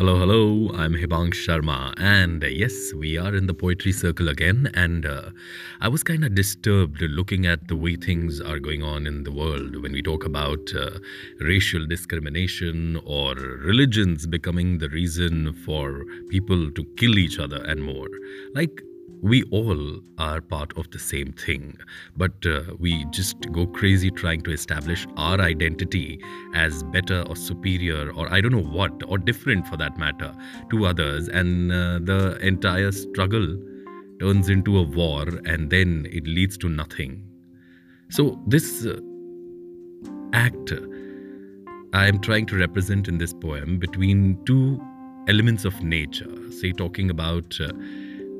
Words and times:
Hello, 0.00 0.16
hello. 0.16 0.70
I'm 0.76 0.94
Hibang 0.94 1.34
Sharma, 1.34 1.92
and 1.98 2.42
uh, 2.42 2.46
yes, 2.46 2.94
we 2.94 3.18
are 3.18 3.34
in 3.34 3.46
the 3.46 3.52
poetry 3.52 3.92
circle 3.92 4.30
again. 4.30 4.70
And 4.72 5.04
uh, 5.04 5.28
I 5.82 5.88
was 5.88 6.02
kind 6.02 6.24
of 6.24 6.34
disturbed 6.34 7.02
looking 7.02 7.44
at 7.44 7.68
the 7.68 7.76
way 7.76 7.96
things 7.96 8.40
are 8.40 8.58
going 8.58 8.82
on 8.82 9.06
in 9.06 9.24
the 9.24 9.30
world 9.30 9.76
when 9.76 9.92
we 9.92 10.00
talk 10.00 10.24
about 10.24 10.72
uh, 10.74 11.00
racial 11.40 11.84
discrimination 11.84 12.98
or 13.04 13.34
religions 13.34 14.26
becoming 14.26 14.78
the 14.78 14.88
reason 14.88 15.52
for 15.66 16.06
people 16.30 16.70
to 16.70 16.82
kill 16.96 17.18
each 17.18 17.38
other 17.38 17.62
and 17.64 17.82
more. 17.82 18.08
Like, 18.54 18.80
we 19.22 19.42
all 19.44 20.00
are 20.18 20.40
part 20.40 20.76
of 20.76 20.90
the 20.90 20.98
same 20.98 21.32
thing, 21.32 21.76
but 22.16 22.32
uh, 22.46 22.62
we 22.78 23.04
just 23.06 23.36
go 23.52 23.66
crazy 23.66 24.10
trying 24.10 24.40
to 24.42 24.52
establish 24.52 25.06
our 25.16 25.40
identity 25.40 26.20
as 26.54 26.82
better 26.84 27.22
or 27.28 27.36
superior 27.36 28.12
or 28.12 28.32
I 28.32 28.40
don't 28.40 28.52
know 28.52 28.62
what, 28.62 28.92
or 29.06 29.18
different 29.18 29.66
for 29.66 29.76
that 29.76 29.98
matter, 29.98 30.34
to 30.70 30.86
others, 30.86 31.28
and 31.28 31.70
uh, 31.72 31.98
the 32.02 32.38
entire 32.40 32.92
struggle 32.92 33.56
turns 34.20 34.48
into 34.48 34.78
a 34.78 34.82
war 34.82 35.26
and 35.44 35.70
then 35.70 36.06
it 36.10 36.26
leads 36.26 36.56
to 36.58 36.68
nothing. 36.68 37.26
So, 38.10 38.40
this 38.46 38.86
uh, 38.86 39.00
act 40.32 40.72
I 41.92 42.06
am 42.06 42.20
trying 42.20 42.46
to 42.46 42.56
represent 42.56 43.08
in 43.08 43.18
this 43.18 43.34
poem 43.34 43.78
between 43.78 44.38
two 44.44 44.80
elements 45.26 45.64
of 45.64 45.82
nature, 45.82 46.30
say, 46.52 46.70
talking 46.70 47.10
about 47.10 47.58
uh, 47.60 47.72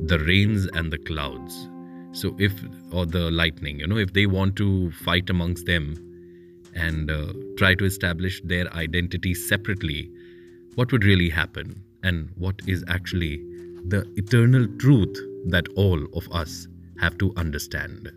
the 0.07 0.19
rains 0.21 0.67
and 0.75 0.93
the 0.93 0.99
clouds. 0.99 1.69
So, 2.13 2.35
if, 2.39 2.53
or 2.93 3.07
the 3.07 3.31
lightning, 3.31 3.81
you 3.81 3.87
know, 3.87 3.97
if 3.97 4.13
they 4.13 4.27
want 4.27 4.57
to 4.57 4.91
fight 4.93 5.31
amongst 5.31 5.67
them 5.67 5.95
and 6.75 7.11
uh, 7.11 7.33
try 7.57 7.75
to 7.75 7.85
establish 7.85 8.41
their 8.45 8.73
identity 8.75 9.35
separately, 9.35 10.11
what 10.75 10.91
would 10.93 11.05
really 11.05 11.29
happen? 11.29 11.83
And 12.03 12.31
what 12.37 12.61
is 12.67 12.83
actually 12.89 13.37
the 13.87 14.11
eternal 14.17 14.67
truth 14.79 15.17
that 15.47 15.69
all 15.77 16.03
of 16.15 16.29
us 16.33 16.67
have 17.01 17.19
to 17.19 17.33
understand? 17.37 18.11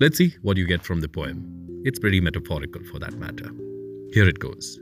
Let's 0.00 0.18
see 0.18 0.34
what 0.42 0.56
you 0.56 0.66
get 0.66 0.84
from 0.84 1.00
the 1.00 1.08
poem. 1.08 1.82
It's 1.84 1.98
pretty 1.98 2.20
metaphorical 2.20 2.84
for 2.84 2.98
that 2.98 3.14
matter. 3.14 3.50
Here 4.12 4.28
it 4.28 4.38
goes 4.38 4.80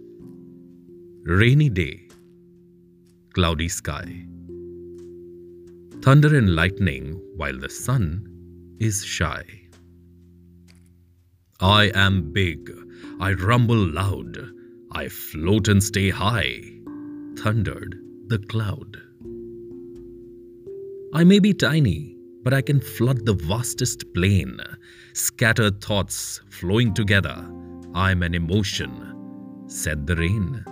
Rainy 1.24 1.68
day, 1.68 2.08
cloudy 3.34 3.68
sky 3.68 4.26
thunder 6.06 6.36
and 6.36 6.54
lightning 6.54 7.20
while 7.34 7.58
the 7.58 7.68
sun 7.68 8.24
is 8.78 9.04
shy. 9.04 9.42
I 11.58 11.90
am 11.96 12.32
big, 12.32 12.70
I 13.18 13.32
rumble 13.32 13.84
loud, 13.88 14.38
I 14.92 15.08
float 15.08 15.66
and 15.66 15.82
stay 15.82 16.10
high, 16.10 16.60
thundered 17.36 17.98
the 18.28 18.38
cloud. 18.38 19.02
I 21.12 21.24
may 21.24 21.40
be 21.40 21.52
tiny, 21.52 22.16
but 22.44 22.54
I 22.54 22.62
can 22.62 22.80
flood 22.80 23.26
the 23.26 23.34
vastest 23.34 24.04
plain, 24.14 24.60
scattered 25.12 25.80
thoughts 25.80 26.40
flowing 26.50 26.94
together. 26.94 27.36
I'm 27.96 28.22
an 28.22 28.36
emotion, 28.36 29.64
said 29.66 30.06
the 30.06 30.14
rain. 30.14 30.64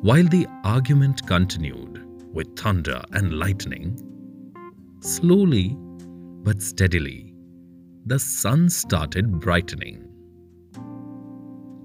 While 0.00 0.28
the 0.28 0.46
argument 0.64 1.26
continued, 1.26 2.06
with 2.32 2.58
thunder 2.58 3.02
and 3.12 3.38
lightning. 3.38 3.98
Slowly 5.00 5.76
but 6.42 6.62
steadily, 6.62 7.34
the 8.06 8.18
sun 8.18 8.68
started 8.68 9.40
brightening. 9.40 10.06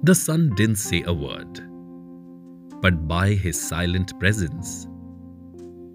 The 0.04 0.16
sun 0.16 0.54
didn't 0.56 0.78
say 0.78 1.04
a 1.06 1.14
word, 1.14 1.62
but 2.82 3.08
by 3.08 3.30
his 3.30 3.60
silent 3.60 4.18
presence, 4.20 4.88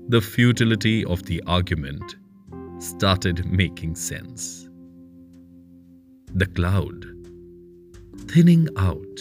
the 0.09 0.21
futility 0.21 1.05
of 1.05 1.23
the 1.25 1.43
argument 1.47 2.17
started 2.79 3.47
making 3.47 3.95
sense. 3.95 4.69
The 6.35 6.47
cloud, 6.47 7.07
thinning 8.31 8.69
out, 8.77 9.21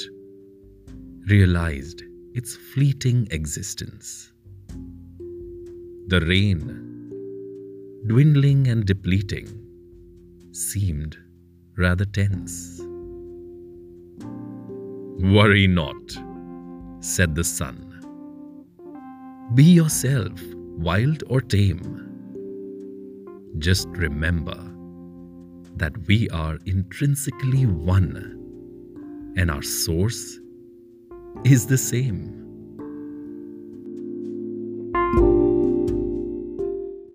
realized 1.28 2.03
its 2.34 2.56
fleeting 2.56 3.28
existence. 3.31 4.28
The 6.09 6.21
rain, 6.21 6.59
dwindling 8.07 8.67
and 8.67 8.83
depleting, 8.83 9.47
seemed 10.51 11.15
rather 11.77 12.05
tense. 12.05 12.81
Worry 15.35 15.67
not, 15.67 16.17
said 16.99 17.35
the 17.35 17.43
sun. 17.43 17.77
Be 19.53 19.63
yourself, 19.63 20.41
wild 20.79 21.23
or 21.27 21.41
tame. 21.41 21.83
Just 23.59 23.87
remember 23.89 24.57
that 25.75 25.95
we 26.07 26.27
are 26.29 26.57
intrinsically 26.65 27.67
one 27.67 28.15
and 29.37 29.51
our 29.51 29.61
source 29.61 30.39
is 31.43 31.67
the 31.67 31.77
same. 31.77 32.48